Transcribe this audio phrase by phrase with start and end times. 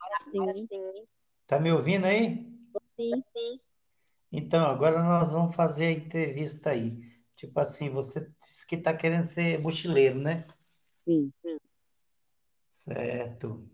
[0.00, 1.06] Agora sim.
[1.46, 2.46] Tá me ouvindo aí?
[2.98, 3.22] Sim.
[4.30, 7.00] Então, agora nós vamos fazer a entrevista aí.
[7.36, 10.44] Tipo assim, você disse que tá querendo ser mochileiro, né?
[11.04, 11.32] Sim.
[12.70, 13.68] Certo.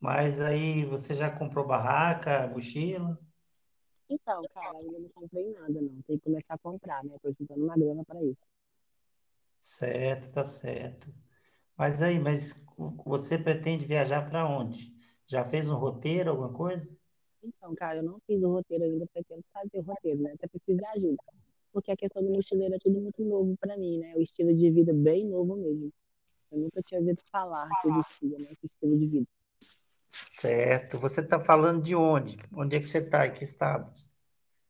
[0.00, 3.18] Mas aí você já comprou barraca, mochila?
[4.10, 6.02] Então, cara, ainda não comprei nada, não.
[6.02, 7.16] Tem que começar a comprar, né?
[7.22, 8.46] Tô juntando uma grana para isso.
[9.58, 11.12] Certo, tá certo.
[11.76, 12.54] Mas aí, mas
[13.06, 14.94] você pretende viajar para onde?
[15.30, 16.98] Já fez um roteiro, alguma coisa?
[17.40, 20.32] Então, cara, eu não fiz o roteiro ainda, pretendo fazer o roteiro, né?
[20.32, 21.22] Até preciso de ajuda.
[21.72, 24.12] Porque a questão do mochileiro é tudo muito novo para mim, né?
[24.16, 25.92] O estilo de vida bem novo mesmo.
[26.50, 28.46] Eu nunca tinha ouvido falar que existia, né?
[28.50, 29.26] Esse estilo de vida.
[30.20, 30.98] Certo.
[30.98, 32.36] Você está falando de onde?
[32.52, 33.24] Onde é que você está?
[33.24, 33.88] Em que estado?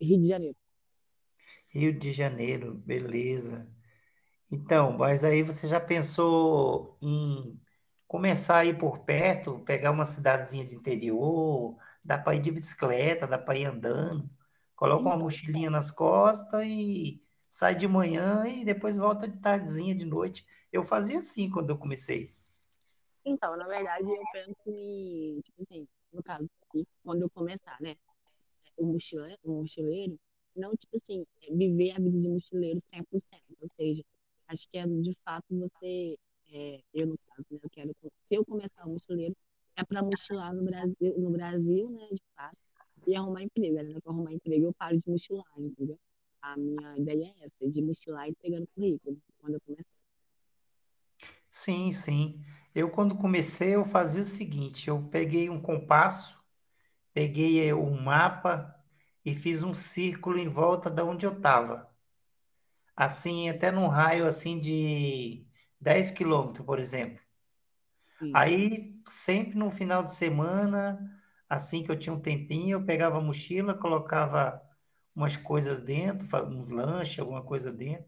[0.00, 0.56] Rio de Janeiro.
[1.68, 3.68] Rio de Janeiro, beleza.
[4.50, 7.60] Então, mas aí você já pensou em
[8.06, 13.26] começar a ir por perto, pegar uma cidadezinha de interior, dá para ir de bicicleta,
[13.26, 14.28] dá para ir andando,
[14.76, 20.04] coloca uma mochilinha nas costas e sai de manhã e depois volta de tardezinha, de
[20.04, 20.46] noite.
[20.72, 22.28] Eu fazia assim quando eu comecei.
[23.24, 26.48] então, na verdade, eu penso em, tipo assim, no caso,
[27.02, 27.94] quando eu começar, né?
[28.76, 30.18] O mochileiro, o mochileiro,
[30.56, 33.44] não, tipo assim, é viver a vida de mochileiro 100%.
[33.60, 34.04] Ou seja,
[34.48, 36.16] acho que é de fato você,
[36.52, 37.58] é, eu no caso, né?
[37.62, 37.94] Eu quero,
[38.26, 39.36] se eu começar o mochileiro,
[39.76, 42.06] é para mochilar no Brasil, no Brasil, né?
[42.10, 42.56] De fato,
[43.06, 43.76] e arrumar emprego.
[43.76, 43.84] Né?
[44.00, 45.98] Que eu arrumar emprego, eu paro de mochilar, entendeu?
[46.42, 49.96] A minha ideia é essa, de mochilar e pegando currículo, quando eu começar.
[51.50, 52.44] Sim, sim.
[52.74, 56.38] Eu quando comecei eu fazia o seguinte, eu peguei um compasso,
[57.14, 58.74] peguei eh, um mapa
[59.24, 61.90] e fiz um círculo em volta da onde eu estava.
[62.96, 65.45] Assim, até num raio assim de
[65.80, 67.20] 10 quilômetros, por exemplo.
[68.18, 68.32] Sim.
[68.32, 70.98] Aí, sempre no final de semana,
[71.48, 74.60] assim que eu tinha um tempinho, eu pegava a mochila, colocava
[75.14, 78.06] umas coisas dentro, uns lanches, alguma coisa dentro,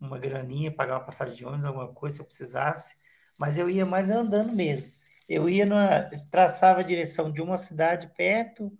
[0.00, 2.96] uma graninha, pagava passagem de ônibus, alguma coisa se eu precisasse,
[3.38, 4.92] mas eu ia mais andando mesmo.
[5.28, 8.72] Eu ia numa, traçava a direção de uma cidade perto,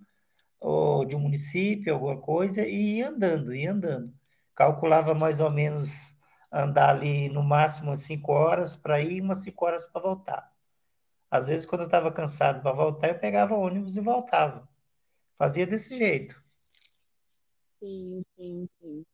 [0.60, 4.12] ou de um município, alguma coisa, e ia andando, ia andando.
[4.54, 6.15] Calculava mais ou menos
[6.64, 10.52] andar ali no máximo umas 5 horas para ir e umas 5 horas para voltar.
[11.30, 14.68] Às vezes, quando eu estava cansado para voltar, eu pegava ônibus e voltava.
[15.38, 16.42] Fazia desse jeito.
[17.80, 19.06] Sim, sim, sim.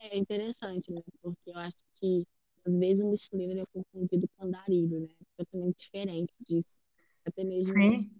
[0.00, 1.02] É interessante, né?
[1.22, 2.26] Porque eu acho que
[2.66, 5.08] às vezes o mochileiro é confundido com andarilho, né?
[5.38, 6.78] É totalmente diferente disso.
[7.26, 8.10] Até mesmo Sim,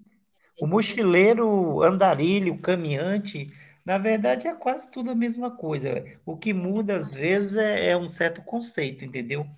[0.58, 0.66] é o diferente.
[0.66, 3.46] mochileiro, andarilho, o caminhante,
[3.88, 6.04] na verdade é quase tudo a mesma coisa.
[6.26, 9.48] O que muda às vezes é, é um certo conceito, entendeu?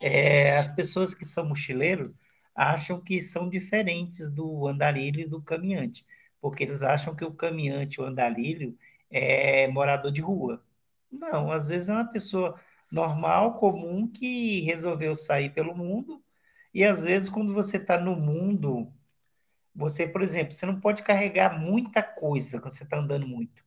[0.00, 2.14] É, as pessoas que são mochileiros
[2.54, 6.06] acham que são diferentes do andarilho e do caminhante,
[6.40, 8.74] porque eles acham que o caminhante, o andarilho,
[9.10, 10.64] é morador de rua.
[11.12, 12.58] Não, às vezes é uma pessoa
[12.90, 16.24] normal, comum, que resolveu sair pelo mundo,
[16.72, 18.90] e às vezes quando você está no mundo,
[19.74, 23.64] você, por exemplo, você não pode carregar muita coisa quando você está andando muito,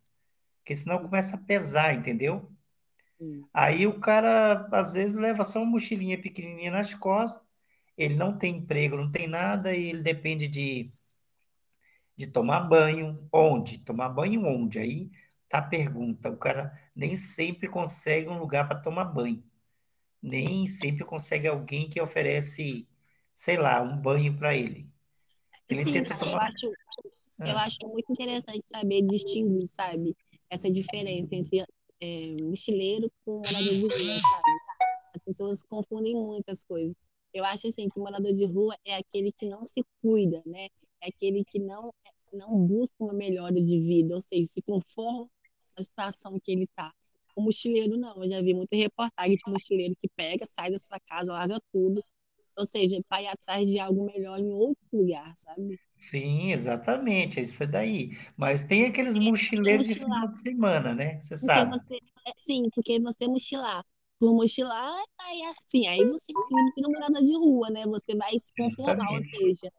[0.68, 2.52] porque senão começa a pesar, entendeu?
[3.18, 3.50] Sim.
[3.54, 7.46] Aí o cara, às vezes, leva só uma mochilinha pequenininha nas costas,
[7.98, 10.92] ele não tem emprego, não tem nada, e ele depende de,
[12.16, 13.28] de tomar banho.
[13.32, 13.80] Onde?
[13.80, 14.80] Tomar banho onde?
[14.80, 15.12] Aí
[15.50, 16.30] tá a pergunta.
[16.30, 19.44] O cara nem sempre consegue um lugar para tomar banho.
[20.22, 22.88] Nem sempre consegue alguém que oferece,
[23.36, 24.90] sei lá, um banho para ele.
[25.70, 26.42] Ele Sim, cara, eu tomar.
[26.42, 26.74] acho,
[27.46, 30.16] eu Ah, acho muito interessante saber distinguir, sabe?
[30.50, 31.66] Essa diferença entre
[32.00, 34.60] é, mochileiro com morador de rua, sabe?
[35.16, 36.96] As pessoas confundem muitas coisas.
[37.34, 40.68] Eu acho assim que morador de rua é aquele que não se cuida, né?
[41.02, 41.92] É aquele que não
[42.34, 45.30] não busca uma melhora de vida, ou seja, se conforma
[45.78, 46.94] na situação que ele está.
[47.36, 51.00] O mochileiro não, eu já vi muita reportagem de mochileiro que pega, sai da sua
[51.00, 52.04] casa, larga tudo,
[52.58, 55.80] ou seja, vai atrás de algo melhor em outro lugar, sabe?
[56.00, 58.12] Sim, exatamente, é isso daí.
[58.38, 61.20] Mas tem aqueles mochileiros de mochilar, final de semana, né?
[61.22, 61.80] Você porque sabe.
[61.80, 61.96] você,
[62.28, 63.86] é, sim, porque você mochilar,
[64.20, 66.34] por mochilar, aí assim, aí você
[66.88, 67.84] um morador de rua, né?
[67.86, 69.30] Você vai se conformar, ou Exatamente.
[69.34, 69.72] seja,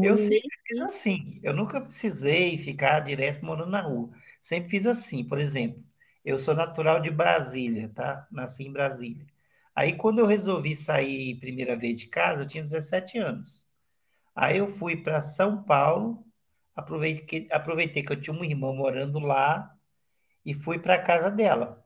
[0.00, 1.40] Eu viver sempre fiz assim.
[1.42, 4.10] Eu nunca precisei ficar direto morando na rua.
[4.40, 5.24] Sempre fiz assim.
[5.26, 5.82] Por exemplo,
[6.24, 8.26] eu sou natural de Brasília, tá?
[8.30, 9.26] Nasci em Brasília.
[9.74, 13.64] Aí, quando eu resolvi sair primeira vez de casa, eu tinha 17 anos.
[14.34, 16.24] Aí, eu fui para São Paulo,
[16.74, 19.74] aproveitei que, aproveitei que eu tinha uma irmã morando lá
[20.44, 21.84] e fui para a casa dela.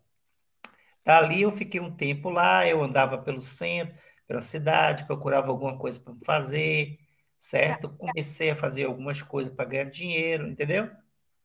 [1.04, 2.66] Dali, eu fiquei um tempo lá.
[2.66, 3.96] Eu andava pelo centro,
[4.26, 6.98] pela cidade, procurava alguma coisa para fazer.
[7.38, 7.88] certo?
[7.96, 10.90] Comecei a fazer algumas coisas para ganhar dinheiro, entendeu?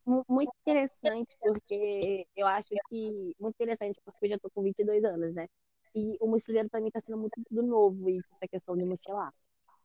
[0.06, 3.34] Muito interessante, porque eu acho que.
[3.40, 5.46] Muito interessante, porque eu já estou com 22 anos, né?
[5.94, 9.32] E o mochileiro para mim está sendo muito tudo novo, isso, essa questão de mochilar.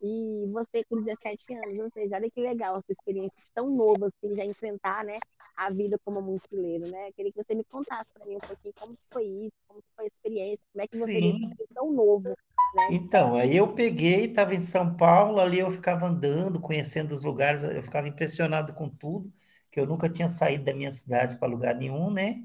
[0.01, 4.07] E você com 17 anos, ou seja, olha que legal a sua experiência tão nova,
[4.07, 5.17] assim, já enfrentar, né,
[5.57, 7.11] a vida como mochileiro, né?
[7.13, 10.07] Queria que você me contasse para mim um pouquinho como foi isso, como foi a
[10.07, 11.51] experiência, como é que você Sim.
[11.73, 12.87] tão novo, né?
[12.91, 17.63] Então, aí eu peguei, estava em São Paulo, ali eu ficava andando, conhecendo os lugares,
[17.63, 19.31] eu ficava impressionado com tudo,
[19.71, 22.43] que eu nunca tinha saído da minha cidade para lugar nenhum, né?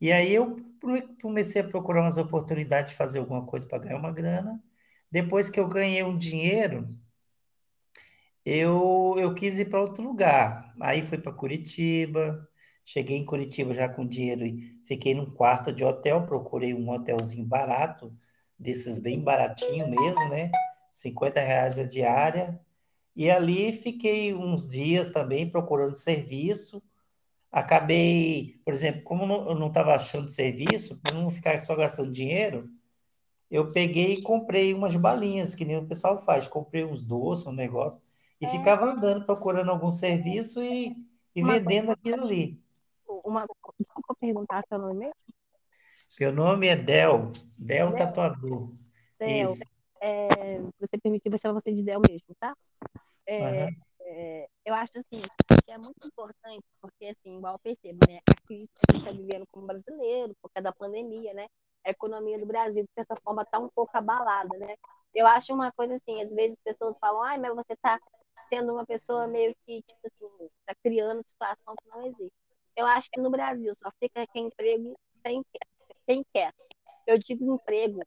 [0.00, 0.56] E aí eu
[1.22, 4.62] comecei a procurar umas oportunidades de fazer alguma coisa para ganhar uma grana.
[5.10, 6.88] Depois que eu ganhei um dinheiro,
[8.44, 10.74] eu, eu quis ir para outro lugar.
[10.80, 12.46] Aí fui para Curitiba.
[12.84, 16.26] Cheguei em Curitiba já com dinheiro e fiquei num quarto de hotel.
[16.26, 18.14] Procurei um hotelzinho barato,
[18.58, 20.50] desses bem baratinho mesmo, né?
[20.90, 22.60] 50 reais a diária.
[23.16, 26.82] E ali fiquei uns dias também procurando serviço.
[27.50, 32.68] Acabei, por exemplo, como eu não estava achando serviço, para não ficar só gastando dinheiro,
[33.54, 36.48] eu peguei e comprei umas balinhas, que nem o pessoal faz.
[36.48, 38.02] Comprei uns doces, um negócio,
[38.40, 40.88] e É, ficava andando procurando algum serviço e,
[41.36, 42.60] e uma coisa, vendendo aquilo ali.
[43.06, 43.46] uma,
[43.78, 45.14] desculpa perguntar seu nome mesmo?
[46.18, 48.72] Meu nome é Del, Del Del, Tatuador.
[49.20, 49.62] Del, Isso.
[50.00, 52.56] é, você permitiu, vou chamar você de Del mesmo, tá?
[53.24, 53.68] É,
[54.00, 55.22] é, eu acho assim
[55.64, 58.18] que é muito importante, porque assim, igual eu percebo, né?
[58.28, 61.46] A crise que a gente está vivendo como brasileiro, por causa da pandemia, né?
[61.84, 64.76] A economia do Brasil, de certa forma, está um pouco abalada, né?
[65.14, 68.00] Eu acho uma coisa assim, às vezes as pessoas falam, ai, mas você está
[68.46, 70.28] sendo uma pessoa meio que, tipo assim,
[70.60, 72.32] está criando situação que não existe.
[72.76, 74.94] Eu acho que no Brasil só fica quem emprego
[75.24, 75.44] sem
[76.06, 76.52] quem quer.
[77.06, 78.02] Eu digo emprego,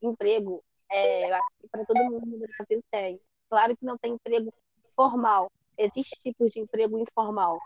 [0.00, 3.20] emprego, é, eu acho que para todo mundo no Brasil tem.
[3.48, 4.52] Claro que não tem emprego
[4.94, 5.50] formal.
[5.76, 7.58] Existem tipos de emprego informal.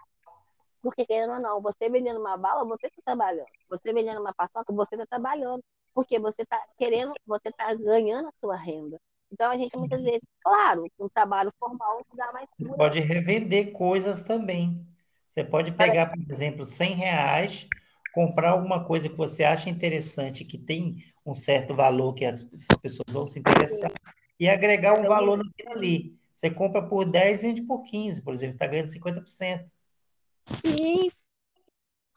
[0.82, 3.48] Porque, querendo ou não, você vendendo uma bala, você está trabalhando.
[3.68, 5.62] Você vendendo uma paçoca, você está trabalhando.
[5.94, 9.00] Porque você está querendo, você está ganhando a sua renda.
[9.32, 14.22] Então, a gente muitas vezes, claro, um trabalho formal dá mais Você pode revender coisas
[14.22, 14.86] também.
[15.26, 17.68] Você pode pegar, por exemplo, 100 reais,
[18.14, 22.42] comprar alguma coisa que você acha interessante, que tem um certo valor, que as
[22.80, 23.92] pessoas vão se interessar,
[24.40, 26.18] e agregar um valor naquilo ali.
[26.32, 29.70] Você compra por 10 e vende por 15, por exemplo, você está ganhando 50%.
[30.48, 31.08] Sim,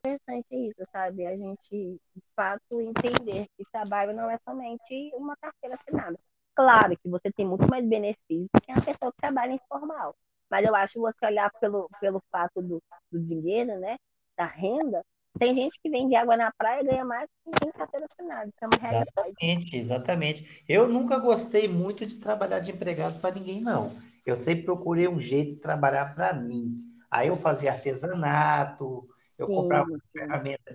[0.03, 1.25] interessante isso, sabe?
[1.25, 6.17] A gente, de fato, entender que trabalho não é somente uma carteira assinada.
[6.55, 10.15] Claro que você tem muito mais benefícios do que uma pessoa que trabalha informal.
[10.49, 12.81] Mas eu acho que você olhar pelo, pelo fato do,
[13.11, 13.97] do dinheiro, né?
[14.37, 15.01] Da renda,
[15.39, 18.47] tem gente que vende água na praia e ganha mais que quem carteira assinada.
[18.47, 19.33] Isso é uma realidade.
[19.39, 20.63] Exatamente, exatamente.
[20.67, 23.89] Eu nunca gostei muito de trabalhar de empregado para ninguém, não.
[24.25, 26.75] Eu sempre procurei um jeito de trabalhar para mim.
[27.11, 30.41] Aí eu fazia artesanato, eu comprava Sim, sim.
[30.41, 30.73] ferramenta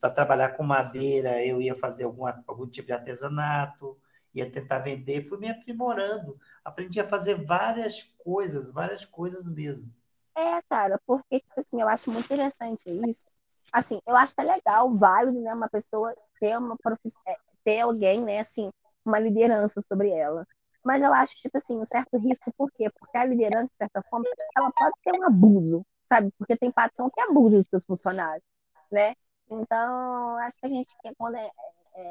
[0.00, 3.98] para trabalhar com madeira, eu ia fazer alguma, algum tipo de artesanato,
[4.34, 9.92] ia tentar vender, fui me aprimorando, aprendi a fazer várias coisas, várias coisas mesmo.
[10.36, 13.26] É, cara, porque, tipo assim, eu acho muito interessante isso.
[13.72, 17.22] Assim, eu acho que é legal, válido, né, uma pessoa ter uma profissão,
[17.64, 18.70] ter alguém, né, assim,
[19.04, 20.46] uma liderança sobre ela.
[20.84, 22.90] Mas eu acho, tipo assim, um certo risco, por quê?
[22.98, 24.26] Porque a liderança, de certa forma,
[24.56, 26.32] ela pode ter um abuso, sabe?
[26.38, 28.44] Porque tem patrão que abusa dos seus funcionários,
[28.90, 29.14] né?
[29.50, 31.50] Então, acho que a gente, quando é,
[31.94, 32.02] é,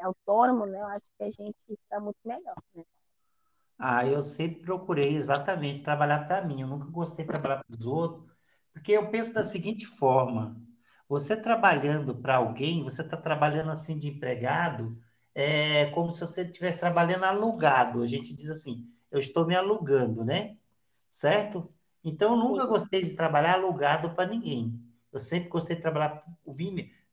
[0.00, 2.84] é autônomo, né, eu acho que a gente está muito melhor, né?
[3.78, 6.60] Ah, eu sempre procurei exatamente trabalhar para mim.
[6.60, 8.30] Eu nunca gostei de trabalhar para os outros,
[8.72, 10.60] porque eu penso da seguinte forma:
[11.08, 14.88] você trabalhando para alguém, você está trabalhando assim de empregado,
[15.42, 18.02] é como se você estivesse trabalhando alugado.
[18.02, 20.56] A gente diz assim, eu estou me alugando, né?
[21.08, 21.72] Certo?
[22.04, 24.80] Então, eu nunca gostei de trabalhar alugado para ninguém.
[25.12, 26.24] Eu sempre gostei de trabalhar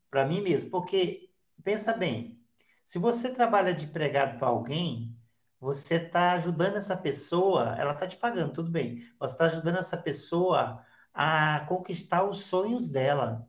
[0.10, 1.30] para mim mesmo, porque
[1.64, 2.40] pensa bem,
[2.84, 5.18] se você trabalha de empregado para alguém
[5.60, 8.98] você está ajudando essa pessoa, ela está te pagando, tudo bem.
[9.20, 13.48] Você está ajudando essa pessoa a conquistar os sonhos dela.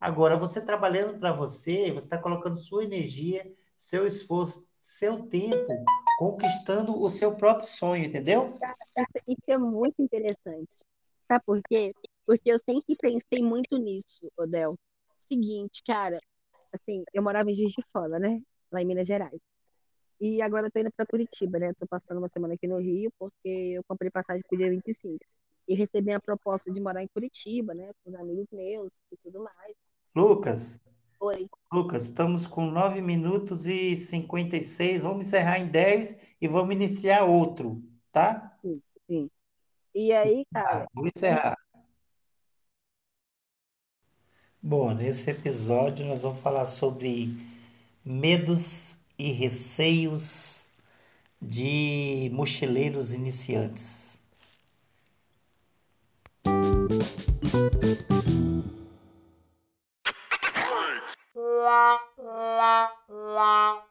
[0.00, 3.52] Agora, você trabalhando para você, você está colocando sua energia,
[3.84, 5.84] seu esforço, seu tempo,
[6.18, 8.54] conquistando o seu próprio sonho, entendeu?
[9.28, 10.70] Isso, é muito interessante.
[11.28, 11.92] Sabe por quê?
[12.26, 14.74] Porque eu sempre pensei muito nisso, Odel.
[15.18, 16.18] Seguinte, cara,
[16.72, 18.40] assim, eu morava em Juiz de Fora, né?
[18.72, 19.40] Lá em Minas Gerais.
[20.20, 21.72] E agora eu tô indo para Curitiba, né?
[21.74, 24.88] Tô passando uma semana aqui no Rio, porque eu comprei passagem pro dia 25.
[24.88, 25.24] E cinco.
[25.68, 27.90] E recebi a proposta de morar em Curitiba, né?
[28.02, 29.74] Com os amigos meus e tudo mais.
[30.14, 30.78] Lucas,
[31.20, 31.48] Oi.
[31.72, 35.02] Lucas, estamos com 9 minutos e 56.
[35.02, 38.56] Vamos encerrar em 10 e vamos iniciar outro, tá?
[38.62, 39.30] Sim, sim.
[39.94, 40.84] E aí, cara?
[40.84, 41.56] Ah, vou encerrar.
[44.62, 47.28] Bom, nesse episódio nós vamos falar sobre
[48.04, 50.66] medos e receios
[51.40, 54.18] de mochileiros iniciantes.
[63.34, 63.83] 汪